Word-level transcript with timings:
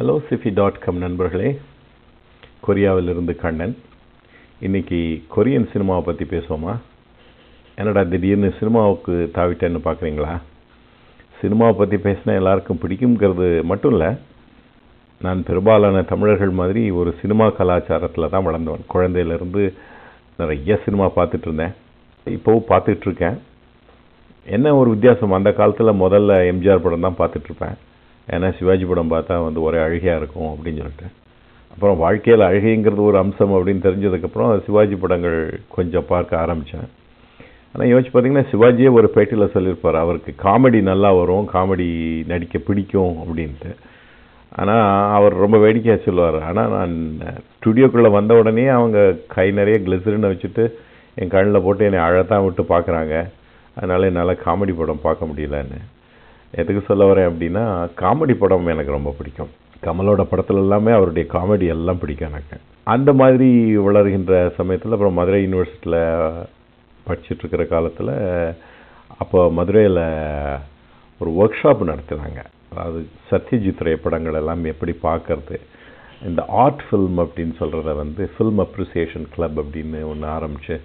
Hello 0.00 0.12
சிஃபி 0.28 0.50
dot 0.58 0.78
com 0.82 1.00
நண்பர்களே. 1.02 1.48
கொரியாவிலிருந்து 2.66 3.32
கண்ணன். 3.40 3.74
இன்னைக்கு 4.66 4.98
Korean 5.34 5.66
சினிமாவை 5.72 6.02
பற்றி 6.06 6.24
பேசுவோமா? 6.30 6.74
என்னடா 7.78 8.02
திடீர்னு 8.12 8.50
சினிமாவுக்கு 8.60 9.14
தாவிட்டேன்னு 9.34 9.80
பார்க்குறீங்களா 9.86 10.32
சினிமாவை 11.40 11.74
பற்றி 11.80 11.96
பேசினா 12.06 12.36
எல்லாருக்கும் 12.40 12.80
பிடிக்குங்கிறது 12.84 13.48
மட்டும் 13.72 13.94
இல்லை 13.96 14.10
நான் 15.26 15.44
பெரும்பாலான 15.50 16.02
தமிழர்கள் 16.12 16.54
மாதிரி 16.60 16.84
ஒரு 17.00 17.12
சினிமா 17.20 17.48
கலாச்சாரத்தில் 17.58 18.32
தான் 18.36 18.46
வளர்ந்தவன். 18.48 18.88
குழந்தையிலேருந்து 18.94 19.74
நிறைய 20.36 20.80
சினிமா 20.86 21.08
பார்த்துட்டு 21.18 21.48
இருந்தேன். 21.50 21.76
இப்போவும் 22.36 22.68
பார்த்துட்ருக்கேன் 22.72 23.38
என்ன 24.56 24.76
ஒரு 24.80 24.90
வித்தியாசம்? 24.96 25.38
அந்த 25.40 25.52
காலத்தில் 25.60 26.00
முதல்ல 26.04 26.42
எம்ஜிஆர் 26.54 26.84
படம் 26.88 27.08
தான் 27.08 27.20
பார்த்துட்ருப்பேன் 27.22 27.78
ஏன்னா 28.28 28.48
சிவாஜி 28.58 28.84
படம் 28.90 29.12
பார்த்தா 29.12 29.36
வந்து 29.46 29.60
ஒரே 29.68 29.78
அழுகையாக 29.86 30.20
இருக்கும் 30.20 30.50
அப்படின்னு 30.54 30.80
சொல்லிட்டு. 30.82 31.08
அப்புறம் 31.72 32.00
வாழ்க்கையில் 32.04 32.48
அழுகைங்கிறது 32.48 33.02
ஒரு 33.10 33.18
அம்சம் 33.22 33.54
அப்படின்னு 33.56 33.84
தெரிஞ்சதுக்கப்புறம் 33.86 34.50
சிவாஜி 34.66 34.96
படங்கள் 35.02 35.38
கொஞ்சம் 35.76 36.08
பார்க்க 36.12 36.42
ஆரம்பித்தேன் 36.44 36.88
ஆனால் 37.72 37.90
யோசிச்சு 37.90 38.10
பார்த்தீங்கன்னா 38.12 38.48
சிவாஜியே 38.52 38.90
ஒரு 38.98 39.08
பேட்டியில் 39.14 39.52
சொல்லியிருப்பார் 39.54 39.98
அவருக்கு 40.04 40.32
காமெடி 40.46 40.80
நல்லா 40.90 41.10
வரும் 41.20 41.46
காமெடி 41.54 41.88
நடிக்க 42.32 42.58
பிடிக்கும் 42.68 43.14
அப்படின்ட்டு. 43.22 43.72
ஆனால் 44.60 44.84
அவர் 45.16 45.34
ரொம்ப 45.42 45.56
வேடிக்கையாக 45.64 46.00
சொல்லுவார். 46.06 46.38
ஆனால் 46.48 46.72
நான் 46.74 46.94
ஸ்டுடியோக்குள்ளே 47.56 48.10
வந்த 48.16 48.34
உடனே 48.40 48.64
அவங்க 48.78 48.98
கை 49.34 49.46
நிறைய 49.58 49.76
கிளிசரினை 49.86 50.30
வச்சுட்டு 50.32 50.64
என் 51.20 51.32
கண்ணில் 51.34 51.64
போட்டு 51.66 51.86
என்னை 51.88 52.00
அழத்தான் 52.06 52.44
விட்டு 52.46 52.62
பார்க்குறாங்க 52.74 53.14
அதனால் 53.76 54.08
என்னால் 54.08 54.40
காமெடி 54.44 54.74
படம் 54.76 55.04
பார்க்க 55.06 55.30
முடியலன்னு. 55.30 55.80
எதுக்கு 56.52 56.82
சொல்ல 56.86 57.04
வரேன் 57.04 57.28
அப்படின்னா 57.30 57.64
காமெடி 58.00 58.34
படம் 58.34 58.66
எனக்கு 58.66 58.92
ரொம்ப 58.92 59.14
பிடிக்கும். 59.18 59.50
கமலோட 59.82 60.22
படத்துல 60.30 60.62
எல்லாமே 60.64 60.92
அவருடைய 60.92 61.28
காமெடி 61.32 61.66
எல்லாம் 61.66 61.98
பிடிக்கும் 61.98 62.28
எனக்கு. 62.28 62.56
அந்த 62.84 63.12
மாதிரி 63.12 63.76
வளர்கின்ற 63.76 64.54
சமயத்தில் 64.56 64.92
அப்புறம் 64.92 65.12
மதுரை 65.12 65.46
யூனிவர்சிட்டியில் 65.46 66.00
படிச்சுட்ருக்கிற 67.06 67.66
காலத்தில் 67.66 68.14
அப்போ 69.18 69.50
மதுரையில் 69.50 70.02
ஒரு 71.20 71.30
ஒர்க் 71.40 71.60
ஷாப் 71.60 71.90
நடத்தினாங்க. 71.90 72.40
அதாவது 72.72 73.06
சத்யஜித் 73.30 73.84
ரே 73.86 73.94
படங்கள் 73.94 74.34
எல்லாம் 74.34 74.64
எப்படி 74.64 74.92
பார்க்கறது 75.02 75.56
இந்த 76.26 76.42
ஆர்ட் 76.48 76.82
ஃபில்ம் 76.86 77.18
அப்படின்னு 77.24 77.54
சொல்கிறத 77.60 77.94
வந்து 77.96 78.30
ஃபில்ம் 78.38 78.60
அப்ரிசியேஷன் 78.64 79.26
கிளப் 79.34 79.60
அப்படின்னு 79.60 80.00
ஒன்று 80.08 80.26
ஆரம்பித்து 80.26 80.80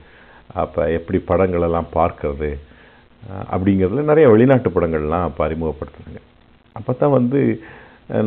அப்போ 0.53 0.91
எப்படி 0.91 1.23
படங்களெல்லாம் 1.27 1.89
பார்க்கறது 1.93 2.49
அப்படிங்கிறதுல 3.53 4.03
நிறைய 4.11 4.27
வெளிநாட்டு 4.33 4.69
படங்கள்லாம் 4.75 5.25
அப்போ 5.27 5.41
அறிமுகப்படுத்துனாங்க. 5.47 6.21
அப்போ 6.79 6.93
தான் 7.01 7.15
வந்து 7.17 7.41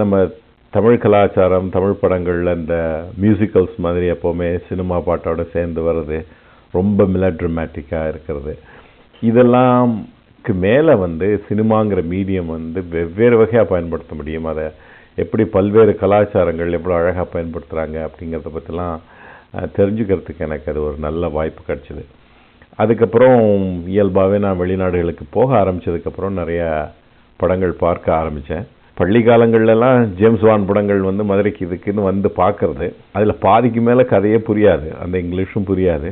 நம்ம 0.00 0.20
தமிழ் 0.77 1.02
கலாச்சாரம் 1.04 1.68
தமிழ் 1.77 2.00
படங்களில் 2.00 2.56
இந்த 2.60 2.77
மியூசிக்கல்ஸ் 3.22 3.76
மாதிரி 3.86 4.06
எப்போவுமே 4.14 4.48
சினிமா 4.69 4.96
பாட்டோட 5.08 5.42
சேர்ந்து 5.54 5.82
வர்றது 5.88 6.19
ரொம்ப 6.78 7.04
மிலட்ரமேட்டிக்காக 7.14 8.10
இருக்கிறது. 8.12 8.54
இதெல்லாம்க்கு 9.22 10.54
மேலே 10.66 10.94
வந்து 11.04 11.28
சினிமாங்கிற 11.48 12.02
மீடியம் 12.14 12.50
வந்து 12.56 12.80
வெவ்வேறு 12.96 13.38
வகையாக 13.41 13.70
பயன்படுத்த 13.72 14.14
முடியும். 14.20 14.50
அதை 14.52 14.66
எப்படி 15.22 15.44
பல்வேறு 15.54 15.92
கலாச்சாரங்கள் 16.02 16.76
எவ்வளோ 16.78 16.96
அழகாக 16.98 17.26
பயன்படுத்துகிறாங்க 17.34 17.98
அப்படிங்கிறத 18.08 18.50
பற்றிலாம் 18.56 18.98
தெரிஞ்சுக்கிறதுக்கு 19.76 20.44
எனக்கு 20.46 20.70
அது 20.72 20.80
ஒரு 20.88 20.96
நல்ல 21.06 21.28
வாய்ப்பு 21.36 21.62
கிடச்சிது. 21.69 22.02
அதுக்கப்புறம் 22.83 23.41
இயல்பாகவே 23.93 24.39
நான் 24.45 24.61
வெளிநாடுகளுக்கு 24.62 25.25
போக 25.37 25.48
ஆரம்பித்ததுக்கப்புறம் 25.62 26.39
நிறையா 26.41 26.69
படங்கள் 27.41 27.73
பார்க்க 27.84 28.15
ஆரம்பித்தேன். 28.21 28.65
பள்ளி 29.01 29.21
காலங்கள்லாம் 29.27 29.98
ஜேம்ஸ் 30.21 30.45
வான் 30.48 30.69
படங்கள் 30.69 31.01
வந்து 31.09 31.25
மதுரைக்கு 31.31 31.62
இதுக்குன்னு 31.67 32.09
வந்து 32.11 32.29
பார்க்குறது. 32.41 32.87
அதில் 33.17 33.41
பாதிக்கு 33.47 33.81
மேலே 33.89 34.05
கதையே 34.12 34.39
புரியாது. 34.49 34.89
அந்த 35.03 35.15
இங்கிலீஷும் 35.25 35.69
புரியாது. 35.71 36.09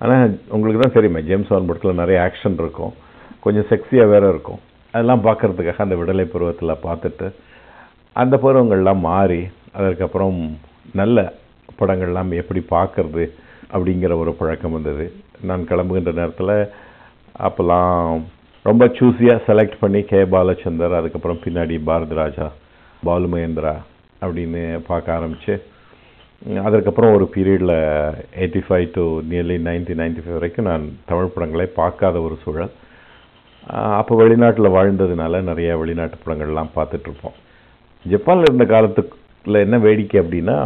ஆனால் 0.00 0.36
உங்களுக்கு 0.54 0.80
தான் 0.82 0.96
தெரியுமே 0.98 1.20
ஜேம்ஸ் 1.30 1.52
வான் 1.54 1.68
படத்தில் 1.68 2.00
நிறைய 2.02 2.18
ஆக்ஷன் 2.26 2.56
இருக்கும். 2.62 2.94
கொஞ்சம் 3.44 3.68
செக்ஸியாக 3.72 4.12
வேறு 4.12 4.28
இருக்கும். 4.34 4.60
அதெல்லாம் 4.94 5.24
பார்க்குறதுக்காக 5.26 5.84
அந்த 5.86 5.96
விடலை 6.00 6.26
பருவத்தில் 6.34 6.82
பார்த்துட்டு 6.86 7.28
அந்த 8.22 8.34
பருவங்கள்லாம் 8.44 9.00
மாறி 9.10 9.42
அதற்கப்புறம் 9.78 10.38
நல்ல 11.00 11.18
படங்கள்லாம் 11.80 12.32
எப்படி 12.40 12.60
பார்க்குறது 12.74 13.24
அப்படிங்கிற 13.74 14.12
ஒரு 14.22 14.32
பழக்கம் 14.40 14.76
வந்தது. 14.78 15.06
நான் 15.40 15.64
கிளம்புகின்ற 15.64 16.12
நேரத்தில் 16.12 16.54
அப்போல்லாம் 17.38 18.22
ரொம்ப 18.64 18.84
சூஸியாக 18.98 19.44
செலக்ட் 19.46 19.80
பண்ணி 19.80 20.02
கே 20.02 20.20
பாலச்சந்தர் 20.24 20.98
அதுக்கப்புறம் 20.98 21.42
பின்னாடி 21.44 21.84
பாரதி 21.84 22.14
ராஜா 22.14 22.46
பாலு 23.02 23.26
மகேந்திரா 23.28 23.74
அப்படின்னு 24.22 24.80
பார்க்க 24.86 25.16
ஆரம்பித்து 25.16 25.54
அதற்கப்புறம் 26.64 27.14
ஒரு 27.14 27.26
பீரியடில் 27.34 27.74
eighty 28.40 28.62
five 28.66 28.86
to 28.92 29.04
nearly 29.30 29.58
ninety 29.68 29.94
ninety 30.00 30.22
five 30.22 30.38
வரைக்கும் 30.38 30.66
நான் 30.66 30.84
தமிழ் 31.06 31.34
படங்களை 31.34 31.66
பார்க்காத 31.66 32.20
ஒரு 32.20 32.36
சூழல். 32.44 32.72
அப்போ 33.98 34.12
வெளிநாட்டில் 34.22 34.74
வாழ்ந்ததுனால 34.76 35.42
நிறைய 35.42 35.76
வெளிநாட்டு 35.78 36.16
படங்கள்லாம் 36.24 36.74
பார்த்துட்ருப்போம் 36.74 37.36
ஜப்பானில் 38.04 38.48
இருந்த 38.48 38.64
காலத்துக்குள்ள 38.64 39.58
என்ன 39.58 39.78
வேடிக்கை 39.78 40.20
அப்படின்னா 40.22 40.56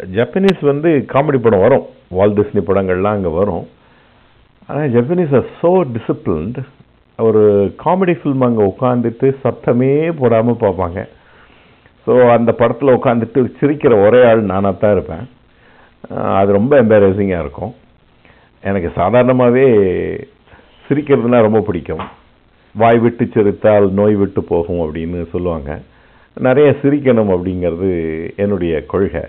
ஜப்பனீஸ் 0.00 0.62
வந்து 0.70 0.90
காமெடி 1.12 1.38
படம் 1.42 1.64
வரும். 1.64 1.84
வால் 2.16 2.36
டிஸ்னி 2.38 2.62
படங்கள்லாம் 2.68 3.16
அங்கே 3.16 3.32
வரும். 3.40 3.64
ஆனால் 4.68 4.90
ஜப்பனீஸ் 4.94 5.34
ஆர் 5.38 5.48
ஸோ 5.60 5.70
டிசிப்ளின்டு 5.96 6.62
ஒரு 7.18 7.42
காமெடி 7.82 8.14
ஃபில்ம் 8.20 8.44
அங்கே 8.46 8.64
உட்காந்துட்டு 8.72 9.26
சத்தமே 9.44 9.92
போடாமல் 10.20 10.62
பார்ப்பாங்க. 10.64 11.00
ஸோ 12.06 12.14
அந்த 12.36 12.50
படத்தில் 12.60 12.96
உட்காந்துட்டு 12.98 13.42
சிரிக்கிற 13.58 13.92
ஒரே 14.06 14.20
ஆள் 14.30 14.42
நானாக 14.52 14.74
தான் 14.82 14.94
இருப்பேன் 14.96 15.24
அது 16.38 16.50
ரொம்ப 16.58 16.72
எம்பாரசிங்காக 16.82 17.44
இருக்கும். 17.44 17.72
எனக்கு 18.64 18.90
சாதாரணமாகவே 18.98 19.66
சிரிக்கிறதுனா 20.86 21.38
ரொம்ப 21.46 21.60
பிடிக்கும். 21.68 22.04
வாய் 22.74 23.00
விட்டு 23.04 23.24
சிரித்தால் 23.34 23.86
நோய் 24.00 24.16
விட்டு 24.20 24.40
போகும் 24.50 24.82
அப்படின்னு 24.84 25.20
சொல்லுவாங்க. 25.34 25.70
நிறைய 26.36 26.68
சிரிக்கணும் 26.82 27.32
அப்படிங்கிறது 27.34 27.90
என்னுடைய 28.44 28.74
கொள்கை. 28.92 29.24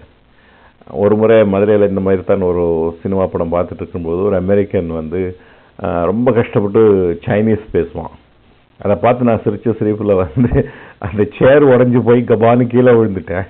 ஒரு 1.04 1.16
முறை 1.20 1.38
மதுரையில் 1.54 1.90
இந்த 1.92 2.02
மாதிரி 2.06 2.24
தான் 2.26 2.48
ஒரு 2.50 2.64
சினிமா 3.02 3.24
படம் 3.34 3.54
பார்த்துட்டு 3.54 3.82
இருக்கும்போது 3.84 4.20
ஒரு 4.30 4.36
அமெரிக்கன் 4.44 4.90
வந்து 5.00 5.22
ரொம்ப 6.10 6.28
கஷ்டப்பட்டு 6.38 6.82
சைனீஸ் 7.26 7.64
பேசுவான். 7.76 8.14
அதை 8.84 8.96
பார்த்து 9.04 9.28
நான் 9.30 9.44
சிரித்த 9.46 9.74
சிரிப்பில் 9.80 10.20
வந்து 10.24 10.52
அந்த 11.06 11.22
சேர் 11.38 11.64
உடஞ்சி 11.74 12.00
போய் 12.08 12.22
கபான்னு 12.32 12.66
கீழே 12.74 12.94
விழுந்துட்டேன். 12.98 13.48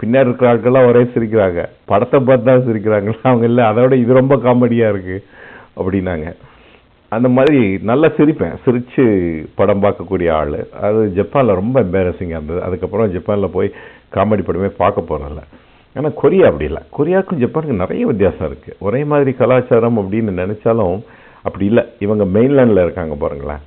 பின்னாடி 0.00 0.28
இருக்கிற 0.28 0.48
ஆட்கள்லாம் 0.52 0.88
ஒரே 0.90 1.02
சிரிக்கிறாங்க. 1.14 1.60
படத்தை 1.90 2.18
பார்த்து 2.28 2.48
தான் 2.50 2.66
சிரிக்கிறாங்களா? 2.68 3.20
அவங்க 3.30 3.46
இல்லை 3.50 3.64
அதோட 3.70 3.94
இது 4.02 4.20
ரொம்ப 4.20 4.36
காமெடியாக 4.46 4.92
இருக்குது 4.94 5.24
அப்படின்னாங்க. 5.78 6.28
அந்த 7.12 7.28
மாதிரி 7.36 7.60
நல்லா 7.90 8.08
சிரிப்பேன். 8.18 8.56
சிரித்து 8.64 9.04
படம் 9.58 9.84
பார்க்கக்கூடிய 9.84 10.28
ஆள். 10.40 10.56
அது 10.86 11.00
ஜப்பானில் 11.18 11.60
ரொம்ப 11.60 11.76
எம்பாரசிங்காக 11.86 12.38
இருந்தது. 12.38 12.60
அதுக்கப்புறம் 12.68 13.12
ஜப்பானில் 13.16 13.54
போய் 13.56 13.76
காமெடி 14.16 14.44
படமே 14.48 14.70
பார்க்க 14.82 15.10
போகிறதில்ல 15.10 15.44
ஆனால் 15.98 16.16
கொரியா 16.22 16.46
அப்படி 16.50 16.66
இல்லை. 16.70 16.82
கொரியாவுக்கும் 16.96 17.42
ஜப்பானுக்கும் 17.42 17.82
நிறைய 17.84 18.04
வித்தியாசம் 18.10 18.48
இருக்குது 18.50 18.78
ஒரே 18.86 19.00
மாதிரி 19.10 19.32
கலாச்சாரம் 19.40 20.00
அப்படின்னு 20.02 20.32
நினச்சாலும் 20.42 20.96
அப்படி 21.46 21.64
இல்லை. 21.70 21.84
இவங்க 22.04 22.24
மெயின்லேண்டில் 22.36 22.84
இருக்காங்க 22.86 23.14
பாருங்களேன். 23.22 23.62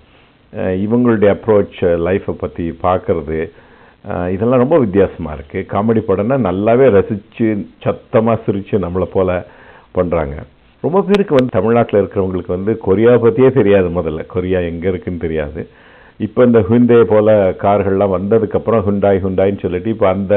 இவங்களுடைய 0.86 1.30
அப்ரோச் 1.38 1.80
லைஃப்பை 2.08 2.36
பற்றி 2.44 2.66
பார்க்குறது 2.84 3.40
இதெல்லாம் 4.34 4.62
ரொம்ப 4.64 4.78
வித்தியாசமாக 4.84 5.36
இருக்குது 5.38 5.68
காமெடி 5.72 6.02
படம்னா 6.10 6.36
நல்லாவே 6.50 6.86
ரசித்து 6.98 7.48
சத்தமாக 7.86 8.44
சிரித்து 8.46 8.78
நம்மளை 8.86 9.08
போல் 9.16 9.34
பண்ணுறாங்க 9.98 10.36
ரொம்ப 10.84 11.00
பேருக்கு 11.08 11.38
வந்து 11.38 11.56
தமிழ்நாட்டில் 11.58 12.00
இருக்கிறவங்களுக்கு 12.02 12.56
வந்து 12.56 12.74
கொரியாவை 12.86 13.20
பற்றியே 13.24 13.50
தெரியாது 13.60 13.88
முதல்ல. 13.98 14.22
கொரியா 14.34 14.60
எங்கே 14.72 14.88
இருக்குன்னு 14.92 15.24
தெரியாது. 15.26 15.62
இப்போ 16.26 16.42
இந்த 16.50 16.60
ஹுண்டே 16.70 17.00
போல் 17.12 17.34
கார்கள்லாம் 17.64 18.16
வந்ததுக்கப்புறம் 18.18 18.86
ஹுண்டாய் 18.88 19.24
ஹுண்டாயின்னு 19.26 19.64
சொல்லிட்டு 19.66 19.94
இப்போ 19.96 20.08
அந்த 20.16 20.36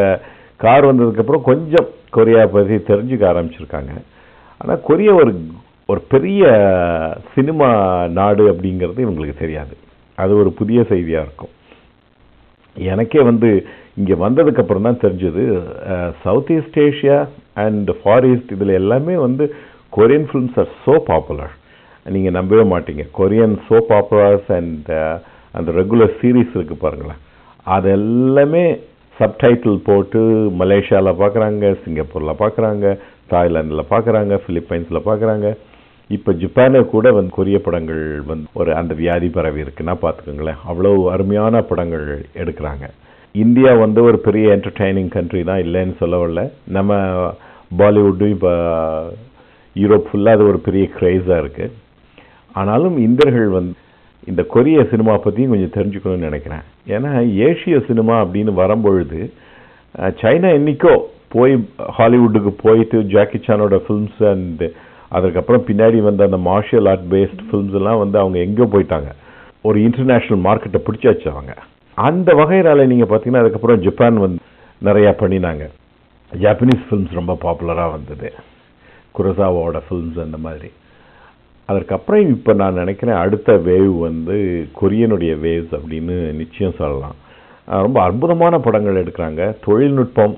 கார் 0.65 0.89
வந்ததுக்கப்புறம் 0.91 1.49
கொஞ்சம் 1.51 1.89
கொரியா 2.17 2.43
பற்றி 2.55 2.77
தெரிஞ்சுக்க 2.91 3.25
ஆரம்பிச்சிருக்காங்க. 3.33 3.93
ஆனால் 4.61 4.83
கொரியா 4.89 5.13
ஒரு 5.23 5.33
ஒரு 5.93 6.01
பெரிய 6.15 6.43
சினிமா 7.35 7.69
நாடு 8.19 8.43
அப்படிங்கிறது 8.53 9.01
இவங்களுக்கு 9.05 9.37
தெரியாது. 9.45 9.75
அது 10.23 10.33
ஒரு 10.43 10.51
புதிய 10.61 10.81
செய்தியாக 10.91 11.27
இருக்கும். 11.27 11.53
எனக்கே 12.77 13.21
வந்து 13.31 13.49
இங்கே 14.01 14.17
வந்ததுக்கப்புறம் 14.25 14.87
தான் 14.89 15.01
தெரிஞ்சது. 15.05 15.45
South 16.25 16.53
east 16.57 16.79
Asia 16.85 17.17
and 17.65 17.91
far 18.01 18.27
east 18.33 18.53
இதில் 18.57 18.79
எல்லாமே 18.81 19.15
வந்து 19.27 19.47
Korean 19.97 20.29
films 20.31 20.59
are 20.63 20.71
so 20.85 20.95
popular 21.11 21.55
நீங்கள் 22.17 22.37
நம்பவே 22.39 22.65
மாட்டீங்க. 22.75 23.05
கொரியன் 23.19 23.57
சோ 23.67 23.79
பாப்புலர்ஸ் 23.91 24.49
அண்ட் 24.59 24.89
அந்த 25.59 25.71
ரெகுலர் 25.81 26.15
சீரீஸ் 26.21 26.55
இருக்குது 26.57 26.83
பாருங்களேன். 26.85 27.21
அது 27.77 27.89
எல்லாமே 28.01 28.65
சப்டைட்டில் 29.21 29.81
போட்டு 29.89 30.21
மலேசியாவில் 30.61 31.19
பார்க்குறாங்க 31.23 31.73
சிங்கப்பூரில் 31.83 32.41
பார்க்குறாங்க 32.43 32.87
தாய்லாந்தில் 33.33 33.91
பார்க்குறாங்க 33.93 34.35
ஃபிலிப்பைன்ஸில் 34.45 35.07
பார்க்குறாங்க 35.09 35.49
இப்போ 36.11 36.31
ஜப்பானில் 36.43 36.91
கூட 36.93 37.07
வந்து 37.17 37.31
கொரிய 37.37 37.59
படங்கள் 37.67 38.01
வந்து 38.31 38.47
ஒரு 38.61 38.71
அந்த 38.79 38.93
வியாதி 39.01 39.29
பரவி 39.37 39.61
இருக்குன்னா 39.65 39.95
பார்த்துக்கோங்களேன் 40.05 40.63
அவ்வளோ 40.71 40.91
அருமையான 41.15 41.61
படங்கள் 41.71 42.07
எடுக்கிறாங்க. 42.43 42.87
இந்தியா 43.35 43.73
வந்து 43.83 44.01
ஒரு 44.09 44.19
பெரிய 44.25 44.47
என்டர்டைனிங் 44.57 45.13
கண்ட்ரி 45.17 45.43
தான் 45.51 45.63
இல்லைன்னு 45.65 45.95
சொல்லவில்லை. 46.03 46.45
நம்ம 46.77 46.97
பாலிவுட்டும் 47.81 48.35
இப்போ 48.37 48.53
யூரோப் 49.77 50.09
ஃபுல்லாக 50.09 50.37
அது 50.37 50.45
ஒரு 50.53 50.61
பெரிய 50.67 50.85
க்ரேஸாக 50.97 51.43
இருக்குது 51.43 51.77
ஆனாலும் 52.57 52.97
இந்தியர்கள் 53.07 53.57
வந்து 53.59 53.75
இந்த 54.29 54.43
கொரிய 54.55 54.81
சினிமா 54.91 55.15
பற்றியும் 55.17 55.53
கொஞ்சம் 55.53 55.77
தெரிஞ்சுக்கணும்னு 55.77 56.29
நினைக்கிறேன். 56.29 56.65
ஏன்னா 56.95 57.13
ஏஷிய 57.47 57.77
சினிமா 57.89 58.17
அப்படின்னு 58.25 58.53
வரும்பொழுது 58.63 59.21
சைனா 60.21 60.51
என்றைக்கோ 60.59 60.95
போய் 61.35 61.55
ஹாலிவுட்டுக்கு 61.97 62.53
போயிட்டு 62.65 62.99
ஜாக்கி 63.15 63.39
சானோட 63.47 63.77
ஃபிலிம்ஸ் 63.85 64.21
அண்ட் 64.33 64.63
அதுக்கப்புறம் 65.09 65.65
பின்னாடி 65.69 65.99
வந்த 66.09 66.25
அந்த 66.29 66.39
மார்ஷியல் 66.51 66.89
ஆர்ட் 66.93 67.07
பேஸ்ட் 67.13 67.43
ஃபிலிம்ஸ் 67.47 67.77
எல்லாம் 67.81 68.01
வந்து 68.03 68.17
அவங்க 68.23 68.39
எங்கே 68.47 68.67
போயிட்டாங்க. 68.75 69.11
ஒரு 69.69 69.79
இன்டர்நேஷ்னல் 69.87 70.43
மார்க்கெட்டை 70.47 70.81
பிடிச்சாச்சு 70.87 71.29
அவங்க. 71.33 71.55
அந்த 71.99 72.33
வகையினால 72.41 72.87
நீங்கள் 72.93 73.11
பார்த்தீங்கன்னா 73.11 73.43
அதுக்கப்புறம் 73.45 73.83
ஜப்பான் 73.87 74.19
வந்து 74.25 74.41
நிறையா 74.89 75.13
பண்ணினாங்க. 75.23 75.65
ஜாப்பனீஸ் 76.33 76.85
ஃபிலிம்ஸ் 76.87 77.19
ரொம்ப 77.21 77.37
பாப்புலராக 77.47 77.95
வந்தது. 77.97 78.29
குரசாவோட 79.19 79.81
ஃபிலிம்ஸ் 79.87 80.21
அந்த 80.27 80.39
மாதிரி. 80.47 80.71
அதற்கப்புறம் 81.71 82.29
இப்போ 82.35 82.53
நான் 82.61 82.81
நினைக்கிறேன் 82.83 83.21
அடுத்த 83.23 83.53
வேவ் 83.69 83.97
வந்து 84.09 84.37
கொரியனுடைய 84.81 85.33
வேவ்ஸ் 85.47 85.75
அப்படின்னு 85.79 86.15
நிச்சயம் 86.43 86.79
சொல்லலாம். 86.83 87.17
ரொம்ப 87.87 87.99
அற்புதமான 88.07 88.55
படங்கள் 88.67 89.03
எடுக்கிறாங்க. 89.03 89.43
தொழில்நுட்பம் 89.67 90.37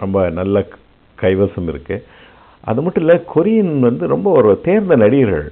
ரொம்ப 0.00 0.18
நல்ல 0.40 0.66
கைவசம் 1.18 1.70
இருக்குது 1.72 2.04
அது 2.70 2.82
மட்டும் 2.84 3.04
இல்லை 3.04 3.16
கொரியன் 3.32 3.72
வந்து 3.86 4.04
ரொம்ப 4.12 4.28
ஒரு 4.38 4.50
தேர்ந்த 4.66 4.94
நடிகர்கள். 5.02 5.48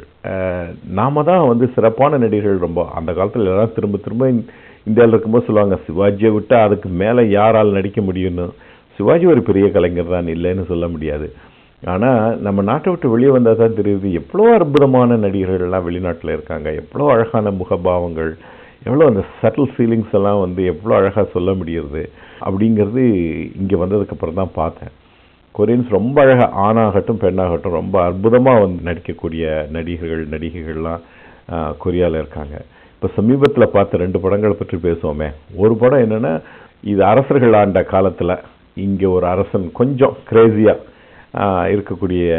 நாம் 0.98 1.26
தான் 1.30 1.48
வந்து 1.50 1.66
சிறப்பான 1.74 2.18
நடிகர்கள் 2.24 2.64
ரொம்ப. 2.66 2.80
அந்த 2.98 3.10
காலத்தில் 3.16 3.50
எல்லாம் 3.52 3.74
திரும்ப 3.76 3.98
திரும்ப 4.04 4.28
இந்தியாவில் 4.86 5.14
இருக்கும்போது 5.14 5.46
சொல்லுவாங்க 5.48 5.76
சிவாஜியை 5.86 6.30
விட்டு 6.36 6.54
அதுக்கு 6.66 6.88
மேலே 7.02 7.22
யாரால் 7.38 7.76
நடிக்க 7.78 8.00
முடியும்னு? 8.08 8.46
சிவாஜி 8.98 9.26
ஒரு 9.34 9.42
பெரிய 9.48 9.66
கலைஞர் 9.74 10.14
தான் 10.14 10.30
இல்லைன்னு 10.36 10.64
சொல்ல 10.70 10.86
முடியாது. 10.94 11.26
ஆனால் 11.82 12.34
நம்ம 12.46 12.62
நாட்டை 12.68 12.88
விட்டு 12.90 13.12
வெளியே 13.12 13.30
வந்தால் 13.34 13.60
தான் 13.60 13.78
தெரியுது 13.78 14.08
எவ்வளோ 14.20 14.44
அற்புதமான 14.56 15.16
நடிகர்கள்லாம் 15.24 15.86
வெளிநாட்டில் 15.86 16.34
இருக்காங்க 16.36 16.68
எவ்வளோ 16.80 17.06
அழகான 17.14 17.50
முகபாவங்கள் 17.60 18.32
எவ்வளோ 18.86 19.06
அந்த 19.10 19.22
சட்டில் 19.40 19.72
ஃபீலிங்ஸ் 19.72 20.14
எல்லாம் 20.18 20.42
வந்து 20.42 20.62
எவ்வளோ 20.72 20.94
அழகாக 20.98 21.24
சொல்ல 21.34 21.50
முடியுது 21.60 22.02
அப்படிங்கிறது 22.46 23.02
இங்கே 23.60 23.76
வந்ததுக்கப்புறம் 23.82 24.38
தான் 24.40 24.56
பார்த்தேன். 24.60 24.92
கொரியன்ஸ் 25.54 25.90
ரொம்ப 25.96 26.16
அழகாக 26.24 26.54
ஆணாகட்டும் 26.66 27.20
பெண்ணாகட்டும் 27.24 27.78
ரொம்ப 27.80 27.96
அற்புதமாக 28.08 28.62
வந்து 28.64 28.80
நடிக்கக்கூடிய 28.88 29.44
நடிகர்கள் 29.76 30.22
நடிகைகள்லாம் 30.34 31.02
கொரியாவில் 31.84 32.20
இருக்காங்க. 32.22 32.54
இப்போ 32.94 33.08
சமீபத்தில் 33.18 33.72
பார்த்த 33.74 34.02
ரெண்டு 34.04 34.18
படங்களை 34.24 34.54
பற்றி 34.58 34.76
பேசுவோமே. 34.86 35.28
ஒரு 35.62 35.74
படம் 35.82 36.04
என்னென்னா 36.06 36.32
இது 36.92 37.00
அரசர்கள் 37.12 37.58
ஆண்ட 37.60 37.82
காலத்தில் 37.94 38.34
இங்கே 38.86 39.08
ஒரு 39.16 39.26
அரசன் 39.34 39.66
கொஞ்சம் 39.80 40.16
கிரேசியாக 40.30 40.84
இருக்கக்கூடிய 41.72 42.30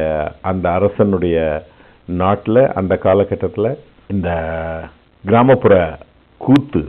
அந்த 0.41 0.65
அரசனுடைய 0.77 1.37
நாட்டில் 2.21 2.61
அந்த 2.79 2.93
காலகட்டத்தில் 3.05 3.77
இந்த 4.13 4.29
கிராமப்புற 5.23 5.97
கூத்து 6.37 6.81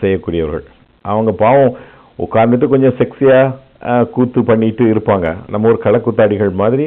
செய்யக்கூடியவர்கள். 0.00 0.66
அவங்க 1.04 1.32
பாவம் 1.44 1.74
உட்கார்ந்துட்டு 2.24 2.66
கொஞ்சம் 2.72 2.96
செக்ஸியாக 3.00 4.04
கூத்து 4.14 4.40
பண்ணிட்டு 4.44 4.84
இருப்பாங்க. 4.92 5.26
நம்ம 5.52 5.68
ஒரு 5.72 5.78
களக்கூத்தாடிகள் 5.84 6.52
மாதிரி 6.62 6.86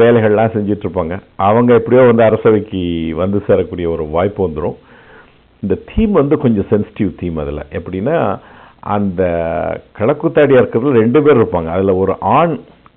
வேலைகள்லாம் 0.00 0.54
செஞ்சிட்ருப்பாங்க. 0.54 1.14
அவங்க 1.48 1.70
எப்படியோ 1.80 2.04
வந்து 2.08 2.24
அரசவைக்கு 2.28 2.80
வந்து 3.22 3.38
சேரக்கூடிய 3.48 3.86
ஒரு 3.94 4.04
வாய்ப்பு 4.16 4.40
வந்துடும் 4.48 4.78
இந்த 5.62 5.74
தீம் 5.90 6.14
வந்து 6.20 6.36
கொஞ்சம் 6.44 6.68
சென்சிட்டிவ் 6.70 7.10
தீம் 7.20 7.38
அதில். 7.42 7.68
எப்படின்னா 7.78 8.16
அந்த 8.96 9.22
களக்குத்தாடியாக 9.98 10.62
இருக்கிறதுல 10.62 11.02
ரெண்டு 11.04 11.22
பேர் 11.22 11.40
இருப்பாங்க. 11.40 11.68
அதில் 11.76 12.00
ஒரு 12.02 12.14
ஆண் 12.20 12.54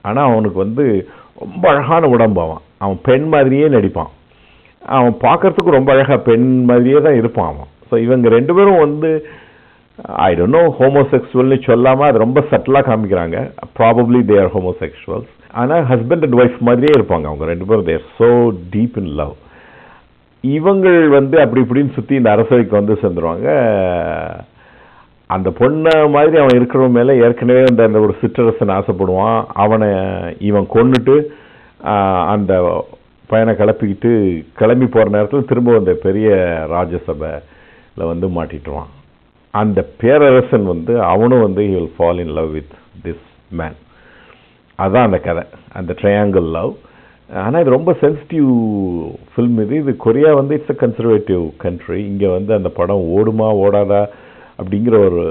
ஆனால் 0.07 0.29
அவனுக்கு 0.31 0.59
வந்து 0.65 0.85
ரொம்ப 1.43 1.63
அழகான 1.71 2.07
உடம்பு 2.15 2.39
அவன். 2.45 2.61
அவன் 2.83 2.99
பெண் 3.07 3.25
மாதிரியே 3.33 3.67
நடிப்பான். 3.75 4.11
அவன் 4.97 5.15
பார்க்கறதுக்கு 5.25 5.77
ரொம்ப 5.77 5.89
அழகாக 5.95 6.19
பெண் 6.29 6.47
மாதிரியே 6.69 6.99
தான் 7.07 7.19
இருப்பான் 7.21 7.49
அவன். 7.53 7.69
ஸோ 7.89 7.95
இவங்க 8.05 8.27
ரெண்டு 8.37 8.55
பேரும் 8.57 8.83
வந்து 8.85 9.09
ஐ 10.27 10.29
டோன்ட் 10.37 10.57
நோ 10.57 10.63
ஹோமோசெக்சுவல்னு 10.79 11.57
சொல்லாமல் 11.67 12.09
அது 12.09 12.25
ரொம்ப 12.25 12.39
சட்டிலாக 12.51 12.87
காமிக்கிறாங்க. 12.89 13.37
ப்ராபப்ளி 13.79 14.19
தே 14.29 14.37
ஆர் 14.43 14.53
ஹோமோசெக்சுவல்ஸ் 14.55 15.31
ஆனால் 15.61 15.83
ஹஸ்பண்ட் 15.91 16.25
அண்ட் 16.25 16.37
ஒய்ஃப் 16.41 16.57
மாதிரியே 16.69 16.93
இருப்பாங்க 16.97 17.25
அவங்க 17.29 17.45
ரெண்டு 17.51 17.67
பேரும். 17.69 17.87
They're 17.89 18.09
so 18.19 18.29
deep 18.73 18.97
in 19.01 19.13
love 19.21 19.35
இவங்கள் 20.43 20.99
வந்து 21.17 21.37
அப்படி 21.43 21.61
இப்படின்னு 21.65 21.95
சுற்றி 21.95 22.13
இந்த 22.19 22.29
அரசவைக்கு 22.35 22.79
வந்து 22.79 22.95
சேர்ந்துருவாங்க. 23.03 23.47
அந்த 25.29 25.49
பொண்ணை 25.59 25.93
மாதிரி 26.15 26.35
அவன் 26.41 26.57
இருக்கிறவன் 26.57 26.97
மேலே 26.97 27.13
ஏற்கனவே 27.25 27.61
அந்த 27.69 27.81
அந்த 27.87 27.99
ஒரு 28.05 28.13
சிற்றரசன் 28.21 28.75
ஆசைப்படுவான். 28.77 29.39
அவனை 29.63 29.89
இவன் 30.49 30.67
கொண்டுட்டு 30.75 31.15
அந்த 32.33 32.53
பையனை 33.29 33.53
கிளப்பிக்கிட்டு 33.59 34.11
கிளம்பி 34.59 34.87
போகிற 34.87 35.09
நேரத்தில் 35.15 35.47
திரும்ப 35.51 35.77
அந்த 35.81 35.93
பெரிய 36.05 36.29
ராஜசபையில் 36.73 38.09
வந்து 38.11 38.27
மாட்டிட்டுருவான். 38.35 38.91
அந்த 39.53 39.79
பேரரசன் 40.01 40.65
வந்து 40.73 40.93
அவனும் 41.13 41.43
வந்து 41.45 41.61
he 41.69 41.75
will 41.77 41.95
fall 41.97 42.21
in 42.23 42.35
love 42.39 42.51
with 42.57 42.75
this 43.05 43.25
man 43.59 43.77
அதுதான் 44.79 45.07
அந்த 45.07 45.19
கதை. 45.27 45.43
அந்த 45.79 45.91
ட்ரையாங்கிள் 46.01 46.47
லவ் 46.57 46.73
ஆனால் 47.45 47.61
இது 47.63 47.75
ரொம்ப 47.75 47.91
சென்சிட்டிவ் 48.01 48.49
ஃபில்ம் 49.31 49.59
இது. 49.63 49.75
இது 49.83 49.91
கொரியா 50.05 50.31
வந்து 50.39 50.55
இட்ஸ் 50.57 50.73
அ 50.73 50.77
கன்சர்வேட்டிவ் 50.83 51.43
கண்ட்ரி 51.63 51.99
இங்கே 52.11 52.29
வந்து 52.37 52.51
அந்த 52.57 52.69
படம் 52.79 53.05
ஓடுமா 53.17 53.47
ஓடாதா? 53.63 54.01
அப்படிங்கிற 54.59 54.95
ஒரு 55.07 55.21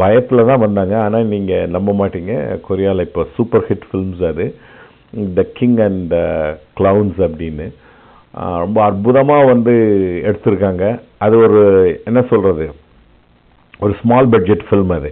பயத்தில் 0.00 0.48
தான் 0.50 0.62
வந்தாங்க. 0.64 0.94
ஆனால் 1.04 1.30
நீங்கள் 1.32 1.72
நம்ப 1.74 1.90
மாட்டீங்க. 2.00 2.34
கொரியாவில் 2.68 3.06
இப்போ 3.08 3.24
சூப்பர் 3.36 3.66
ஹிட் 3.68 3.86
ஃபில்ம்ஸ் 3.88 4.22
அது. 4.30 4.46
The 5.38 5.42
king 5.58 5.78
and 5.86 6.02
the 6.14 6.18
clowns 6.78 7.18
அப்படின்னு. 7.28 7.66
ரொம்ப 8.64 8.78
அற்புதமாக 8.88 9.48
வந்து 9.52 9.74
எடுத்திருக்காங்க. 10.28 10.84
அது 11.24 11.34
ஒரு 11.46 11.60
என்ன 12.10 12.20
சொல்கிறது 12.30 12.66
ஒரு 13.84 13.92
ஸ்மால் 14.00 14.30
பட்ஜெட் 14.34 14.64
ஃபில்ம் 14.68 14.94
அது. 14.98 15.10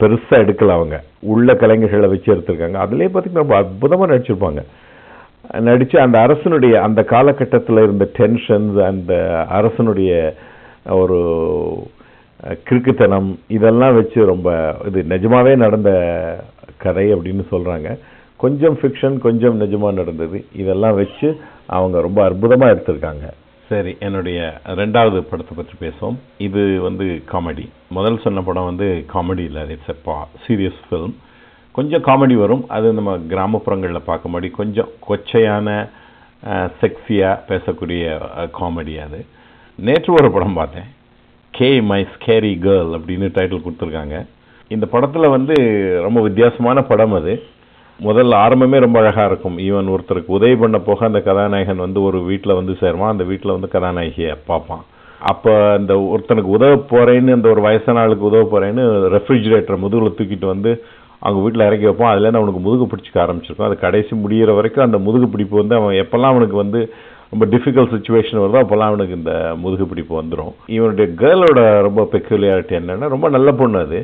பெருசாக 0.00 0.42
எடுக்கல 0.44 0.76
அவங்க. 0.78 0.96
உள்ள 1.32 1.52
கலைஞர்களை 1.62 2.08
வச்சு 2.12 2.32
எடுத்திருக்காங்க. 2.34 2.76
அதுலேயே 2.84 3.10
பார்த்தீங்கன்னா 3.10 3.44
ரொம்ப 3.44 3.56
அற்புதமாக 3.62 4.10
நடிச்சிருப்பாங்க. 4.12 4.62
நடித்து 5.68 5.96
அந்த 6.04 6.16
அரசனுடைய 6.26 6.74
அந்த 6.86 7.00
காலகட்டத்தில் 7.12 7.84
இருந்த 7.84 8.06
டென்ஷன்ஸ் 8.18 8.76
அந்த 8.90 9.12
அரசனுடைய 9.58 10.10
ஒரு 11.02 11.18
கிறுக்குத்தனம் 12.68 13.28
இதெல்லாம் 13.56 13.94
வச்சு 13.98 14.20
ரொம்ப 14.32 14.48
இது 14.88 15.00
நிஜமாவே 15.14 15.52
நடந்த 15.64 15.90
கதை 16.84 17.06
அப்படின்னு 17.14 17.44
சொல்கிறாங்க 17.52 17.88
கொஞ்சம் 18.42 18.76
ஃபிக்ஷன் 18.80 19.16
கொஞ்சம் 19.24 19.56
நிஜமாக 19.62 19.98
நடந்தது. 20.00 20.38
இதெல்லாம் 20.62 20.98
வச்சு 21.00 21.28
அவங்க 21.76 21.96
ரொம்ப 22.06 22.20
அற்புதமாக 22.28 22.72
எடுத்திருக்காங்க. 22.74 23.26
சரி 23.70 23.92
என்னுடைய 24.06 24.38
ரெண்டாவது 24.80 25.18
படத்தை 25.30 25.54
பற்றி 25.56 25.74
பேசுவோம். 25.82 26.16
இது 26.46 26.62
வந்து 26.86 27.06
காமெடி 27.32 27.66
முதல் 27.96 28.22
சொன்ன 28.24 28.42
படம் 28.46 28.68
வந்து 28.70 28.86
காமெடி 29.12 29.44
இல்லை 29.50 29.62
இட்ஸ் 29.74 29.92
எ 29.94 29.96
சீரியஸ் 30.44 30.80
ஃபில்ம் 30.86 31.14
கொஞ்சம் 31.72 32.04
காமெடி 32.08 32.36
வரும். 32.44 32.64
அது 32.76 32.86
நம்ம 32.98 33.12
கிராமப்புறங்களில் 33.32 34.08
பார்க்க 34.08 34.32
மாதிரி 34.34 34.48
கொஞ்சம் 34.60 34.90
கொச்சையான 35.08 35.68
செக்ஸியாக 36.80 37.42
பேசக்கூடிய 37.50 38.02
காமெடி 38.58 38.96
அது. 39.06 39.20
நேற்று 39.78 40.10
ஒரு 40.12 40.30
படம் 40.36 40.58
பார்த்தேன். 40.60 40.88
கே 41.50 41.80
மை 41.80 42.06
ஸ்கேரி 42.12 42.52
கேர்ள் 42.66 42.90
அப்படின்னு 42.96 43.28
டைட்டில் 43.36 43.64
கொடுத்துருக்காங்க. 43.64 44.26
இந்த 44.68 44.86
படத்தில் 44.86 45.28
வந்து 45.28 45.54
ரொம்ப 46.02 46.20
வித்தியாசமான 46.20 46.82
படம் 46.82 47.12
அது. 47.12 47.32
முதல்ல 48.00 48.34
ஆரம்பமே 48.44 48.78
ரொம்ப 48.78 48.98
அழகாக 48.98 49.26
இருக்கும். 49.30 49.58
ஈவன் 49.58 49.90
ஒருத்தருக்கு 49.94 50.36
உதவி 50.38 50.56
பண்ண 50.56 50.78
போக 50.78 51.04
அந்த 51.06 51.20
கதாநாயகன் 51.20 51.84
வந்து 51.86 52.02
ஒரு 52.02 52.18
வீட்டில் 52.22 52.54
வந்து 52.54 52.72
சேருவான். 52.72 53.14
அந்த 53.14 53.24
வீட்டில் 53.24 53.56
வந்து 53.56 53.70
கதாநாயகியை 53.72 54.34
பார்ப்பான். 54.46 54.84
அப்போ 55.18 55.72
அந்த 55.72 55.94
ஒருத்தனுக்கு 56.12 56.54
உதவ 56.56 56.76
போகிறேன்னு 56.90 57.32
அந்த 57.32 57.48
ஒரு 57.48 57.60
வயசான 57.60 58.00
ஆளுக்கு 58.00 58.30
உதவ 58.30 58.44
போகிறேன்னு 58.52 58.84
ரெஃப்ரிஜிரேட்டரை 59.16 59.78
முதுகில் 59.78 60.16
தூக்கிட்டு 60.18 60.46
வந்து 60.46 60.84
அவங்க 61.18 61.40
வீட்டில் 61.42 61.66
இறக்கி 61.66 61.86
வைப்பான். 61.86 62.12
அதுலேருந்து 62.12 62.40
அவனுக்கு 62.40 62.60
முதுகு 62.60 62.84
பிடிச்சிக்க 62.92 63.18
ஆரம்பிச்சிருக்கும். 63.24 63.68
அது 63.68 63.78
கடைசி 63.78 64.12
முடியிற 64.16 64.54
வரைக்கும் 64.54 64.84
அந்த 64.84 64.98
முதுகு 64.98 65.28
பிடிப்பு 65.28 65.56
வந்து 65.56 65.74
அவன் 65.74 65.94
எப்போல்லாம் 66.04 66.32
அவனுக்கு 66.34 66.56
வந்து 66.56 66.80
ரொம்ப 67.32 67.56
டிஃபிகல்ட் 67.56 67.92
சுச்சுவேஷன் 67.94 68.40
வருதோ? 68.42 68.60
அப்போல்லாம் 68.62 68.90
அவனுக்கு 68.92 69.16
இந்த 69.16 69.34
முதுகு 69.56 69.86
பிடிப்பு 69.86 70.22
வந்துடும் 70.22 70.54
இவனுடைய 70.66 71.12
கேர்ளோட 71.16 71.60
ரொம்ப 71.80 72.08
பெக்குலியாரிட்டி 72.12 72.74
என்னென்னா 72.80 73.08
ரொம்ப 73.16 73.28
நல்ல 73.28 73.52
பொண்ணு 73.52 73.78
அது. 73.78 74.00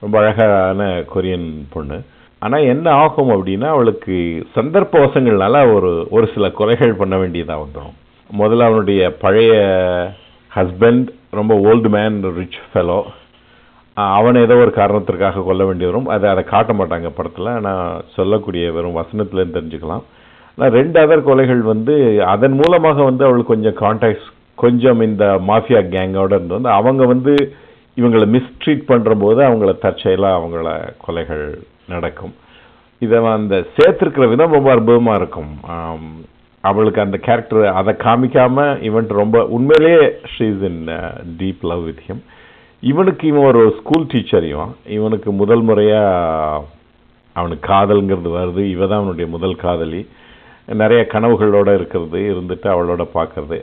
ரொம்ப 0.00 0.18
அழகான 0.18 0.82
கொரியன் 1.14 1.48
பொண்ணு. 1.70 1.98
ஆனால் 2.38 2.68
என்ன 2.72 2.90
ஆகும் 2.90 3.30
அப்படின்னா 3.30 3.68
அவளுக்கு 3.74 4.16
சந்தர்ப்ப 4.54 4.98
வசங்கள்னால 5.04 5.74
ஒரு 5.74 6.06
ஒரு 6.10 6.26
சில 6.34 6.50
குறைகள் 6.50 7.00
பண்ண 7.00 7.16
வேண்டியதாக 7.16 7.64
வந்துடும் 7.64 7.96
முதல்ல 8.40 8.68
அவனுடைய 8.70 9.02
பழைய 9.24 9.54
ஹஸ்பண்ட் 10.54 11.08
ரொம்ப 11.30 11.54
ஓல்டு 11.54 11.88
மேன் 11.88 12.18
ரிச் 12.36 12.60
ஃபெலோ 12.72 13.00
அவனை 13.94 14.40
ஏதோ 14.42 14.54
ஒரு 14.54 14.70
காரணத்திற்காக 14.70 15.40
கொல்ல 15.40 15.64
வேண்டி 15.64 15.84
வரும். 15.84 16.06
அதை 16.06 16.30
அதை 16.30 16.44
காட்ட 16.44 16.72
மாட்டாங்க 16.72 17.08
படத்தில். 17.14 17.46
ஆனால் 17.46 18.04
சொல்லக்கூடிய 18.14 18.72
வெறும் 18.72 18.96
வசனத்துலேருந்து 18.96 19.56
தெரிஞ்சுக்கலாம். 19.56 20.04
ஆனால் 20.58 20.74
ரெண்டு 20.78 20.98
அதர் 21.04 21.26
கொலைகள் 21.26 21.60
வந்து 21.72 21.94
அதன் 22.34 22.56
மூலமாக 22.60 23.02
வந்து 23.08 23.24
அவளுக்கு 23.26 23.52
கொஞ்சம் 23.54 23.76
கான்டாக்ட்ஸ் 23.84 24.28
கொஞ்சம் 24.62 25.00
இந்த 25.06 25.24
மாஃபியா 25.50 25.80
கேங்கோட 25.92 26.32
இருந்து 26.36 26.56
வந்து 26.56 26.70
அவங்க 26.78 27.02
வந்து 27.12 27.32
இவங்களை 28.00 28.26
மிஸ்ட்ரீட் 28.34 28.82
பண்ணுற 28.90 29.12
போது 29.24 29.40
அவங்கள 29.48 29.72
தற்செயலாக 29.84 30.38
அவங்கள 30.38 30.68
கொலைகள் 31.04 31.44
நடக்கும். 31.92 32.34
இதை 33.02 33.18
அந்த 33.36 33.56
சேர்த்துருக்கிற 33.76 34.26
விதம் 34.32 34.56
ரொம்ப 34.56 34.70
அற்புதமாக 34.74 35.20
இருக்கும். 35.20 35.52
அவளுக்கு 36.64 37.00
அந்த 37.06 37.16
கேரக்டர் 37.26 37.64
அதை 37.80 37.92
காமிக்காமல் 38.06 38.80
இவன் 38.88 39.18
ரொம்ப 39.22 39.38
உண்மையிலேயே 39.56 40.04
she's 40.34 40.62
in 40.70 40.82
deep 41.40 41.62
love 41.70 41.84
with 41.88 42.04
him 42.08 42.22
இவனுக்கு 42.82 43.24
இவன் 43.32 43.48
ஒரு 43.50 43.62
ஸ்கூல் 43.78 44.10
டீச்சரையும் 44.12 44.72
இவனுக்கு 44.96 45.30
முதல் 45.42 45.62
முறையாக 45.68 46.64
அவனுக்கு 47.36 47.64
காதல்ங்கிறது 47.72 48.30
வருது. 48.38 48.62
இவ 48.74 48.86
தான் 48.86 49.00
அவனுடைய 49.00 49.28
முதல் 49.36 49.62
காதலி. 49.66 50.02
நிறைய 50.68 51.06
கனவுகளோடு 51.12 51.74
இருக்கிறது 51.74 52.20
இருந்துட்டு 52.32 52.68
அவளோட 52.74 53.02
பார்க்குறது 53.14 53.58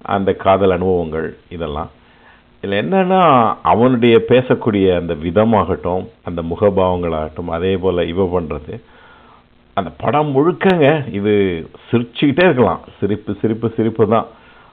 அந்த 0.00 0.32
காதல் 0.32 0.76
அனுபவங்கள் 0.76 1.36
இதெல்லாம். 1.48 1.90
இதில் 2.62 2.78
என்னென்னா 2.82 3.20
அவனுடைய 3.62 4.16
பேசக்கூடிய 4.28 4.86
அந்த 4.96 5.14
விதமாகட்டும் 5.14 6.04
அந்த 6.24 6.42
முகபாவங்களாகட்டும் 6.42 7.50
அதே 7.56 7.76
போல் 7.76 8.08
இவ 8.12 8.24
பண்ணுறது 8.34 8.74
அந்த 9.76 9.90
படம் 10.02 10.30
முழுக்கங்க 10.36 10.86
இது 11.18 11.32
சிரிச்சுக்கிட்டே 11.88 12.44
இருக்கலாம். 12.48 12.80
சிரிப்பு 13.00 13.32
சிரிப்பு 13.40 13.68
சிரிப்பு 13.76 14.06
தான். 14.14 14.26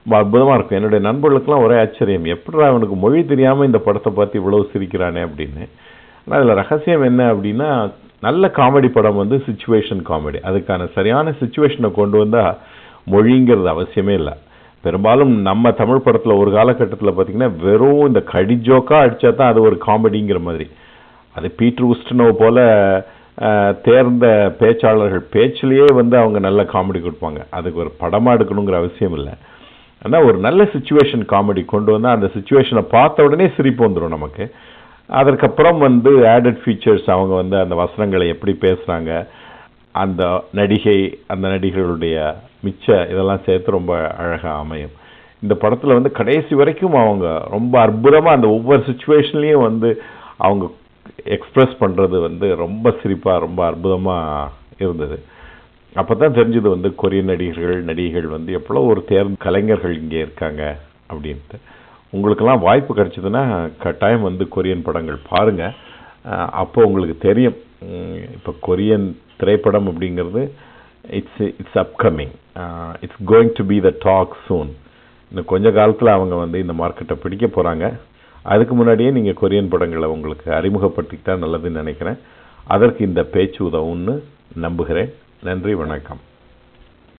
அற்புதமாக 0.06 0.56
இருக்கும். 0.58 0.77
என்னுடைய 0.80 1.01
நண்பர்களுக்கெல்லாம் 1.10 1.65
ஒரே 1.65 1.75
ஆச்சரியம். 1.82 2.25
எப்படா 2.25 2.65
அவனுக்கு 2.70 2.96
மொழி 2.96 3.25
தெரியாமல் 3.25 3.65
இந்த 3.65 3.77
படத்தை 3.77 4.13
பார்த்து 4.13 4.42
இவ்வளோ 4.42 4.63
சிரிக்கிறானே 4.74 5.22
அப்படின்னு. 5.27 5.65
ஆனால் 6.25 6.38
அதில் 6.39 6.60
ரகசியம் 6.62 7.08
என்ன 7.10 7.22
அப்படின்னா 7.34 7.70
நல்ல 8.25 8.48
காமெடி 8.58 8.89
படம் 8.96 9.22
வந்து 9.22 9.38
சுச்சுவேஷன் 9.48 10.01
காமெடி 10.10 10.39
அதுக்கான 10.50 10.88
சரியான 10.96 11.34
சுச்சுவேஷனை 11.42 11.89
கொண்டு 12.00 12.18
வந்தால் 12.24 12.58
மொழிங்கிறது 13.13 13.70
அவசியமே 13.75 14.13
இல்லை. 14.22 14.36
பெரும்பாலும் 14.84 15.34
நம்ம 15.48 15.72
தமிழ் 15.82 16.06
படத்தில் 16.06 16.39
ஒரு 16.42 16.51
காலகட்டத்தில் 16.58 17.13
பார்த்திங்கன்னா 17.15 17.51
வெறும் 17.65 18.08
இந்த 18.10 18.22
கடிஜோக்காக 18.34 19.03
அடித்தா 19.06 19.32
தான் 19.39 19.51
அது 19.51 19.60
ஒரு 19.70 19.77
காமெடிங்கிற 19.88 20.39
மாதிரி. 20.48 20.68
அது 21.36 21.48
பீட்ரு 21.60 21.86
உஸ்டனோ 21.94 22.27
போல் 22.42 22.63
தேர்ந்த 23.86 24.25
பேச்சாளர்கள் 24.60 25.24
பேச்சிலேயே 25.36 25.88
வந்து 26.00 26.15
அவங்க 26.22 26.39
நல்ல 26.48 26.62
காமெடி 26.74 27.00
கொடுப்பாங்க. 27.06 27.39
அதுக்கு 27.58 27.82
ஒரு 27.84 27.92
படமாக 28.01 28.36
எடுக்கணுங்கிற 28.38 28.77
அவசியம் 28.82 29.15
இல்லை. 29.20 29.34
ஆனால் 30.06 30.25
ஒரு 30.30 30.38
நல்ல 30.46 30.62
சுச்சுவேஷன் 30.74 31.24
காமெடி 31.34 31.62
கொண்டு 31.74 31.89
வந்தால் 31.96 32.18
அந்த 32.18 32.30
சுச்சுவேஷனை 32.36 32.84
பார்த்த 32.96 33.27
உடனே 33.27 33.48
சிரிப்பு 33.58 33.82
வந்துடும் 33.88 34.15
நமக்கு. 34.18 34.46
அதற்கப்புறம் 35.10 35.79
வந்து 35.79 36.12
ஆடட் 36.33 36.62
ஃபீச்சர்ஸ் 36.63 37.07
அவங்க 37.15 37.33
வந்து 37.36 37.57
அந்த 37.60 37.75
வசனங்களை 37.75 38.27
எப்படி 38.27 38.53
பேசுகிறாங்க 38.65 39.12
அந்த 39.95 40.24
நடிகை 40.60 41.00
அந்த 41.27 41.45
நடிகர்களுடைய 41.48 42.17
மிச்ச 42.65 42.86
இதெல்லாம் 43.12 43.43
சேர்த்து 43.48 43.77
ரொம்ப 43.77 43.93
அழகாக 44.22 44.55
அமையும். 44.63 44.93
இந்த 45.41 45.53
படத்தில் 45.63 45.98
வந்து 45.98 46.12
கடைசி 46.12 46.53
வரைக்கும் 46.55 46.95
அவங்க 47.03 47.27
ரொம்ப 47.50 47.74
அற்புதமாக 47.86 48.38
அந்த 48.38 48.48
ஒவ்வொரு 48.48 48.81
சுச்சுவேஷன்லேயும் 48.89 49.65
வந்து 49.69 49.89
அவங்க 50.38 50.65
எக்ஸ்ப்ரெஸ் 51.36 51.75
பண்ணுறது 51.81 52.17
வந்து 52.27 52.48
ரொம்ப 52.55 52.95
சிரிப்பாக 53.01 53.43
ரொம்ப 53.45 53.62
அற்புதமாக 53.65 54.51
இருந்தது. 54.83 55.17
அப்போ 55.95 56.13
தான் 56.15 56.38
தெரிஞ்சது 56.38 56.67
வந்து 56.75 56.89
கொரியன் 57.01 57.31
நடிகர்கள் 57.31 57.81
நடிகைகள் 57.89 58.27
வந்து 58.36 58.51
எவ்வளோ 58.60 58.83
ஒரு 58.91 59.01
தேர்ந்த 59.12 59.43
கலைஞர்கள் 59.45 59.95
இங்கே 60.01 60.19
இருக்காங்க 60.19 60.62
அப்படின்ட்டு. 61.12 61.57
உங்களுக்கெல்லாம் 62.15 62.63
வாய்ப்பு 62.67 62.91
கிடைச்சதுன்னா 63.00 63.43
கட்டாயம் 63.84 64.27
வந்து 64.29 64.46
கொரியன் 64.55 64.86
படங்கள் 64.88 65.20
பாருங்கள் 65.32 65.75
அப்போ 66.62 66.79
உங்களுக்கு 66.88 67.15
தெரியும். 67.27 67.58
இப்போ 68.36 68.51
கொரியன் 68.67 69.08
திரைப்படம் 69.39 69.88
அப்படிங்கிறது 69.91 70.41
it's 71.20 71.41
it's 71.62 71.79
upcoming 71.84 72.34
it's 73.05 73.24
going 73.32 73.53
to 73.60 73.63
be 73.72 73.77
the 73.88 73.91
talk 74.08 74.36
soon 74.48 74.72
இன்னும் 75.32 75.50
கொஞ்ச 75.53 75.67
காலத்தில் 75.77 76.15
அவங்க 76.15 76.36
வந்து 76.43 76.58
இந்த 76.63 76.74
மார்க்கெட்டை 76.82 77.15
பிடிக்க 77.24 77.46
போகிறாங்க 77.55 77.86
அதுக்கு 78.53 78.74
முன்னாடியே 78.77 79.10
நீங்கள் 79.17 79.39
கொரியன் 79.41 79.72
படங்களை 79.74 80.08
உங்களுக்கு 80.15 80.48
அறிமுகப்படுத்திக்கிட்டால் 80.60 81.43
நல்லதுன்னு 81.43 81.82
நினைக்கிறேன். 81.84 82.20
அதற்கு 82.75 83.01
இந்த 83.10 83.22
பேச்சு 83.34 83.60
உதவும்னு 83.70 84.15
நம்புகிறேன். 84.65 85.10
நன்றி 85.50 85.74
வணக்கம். 85.84 86.22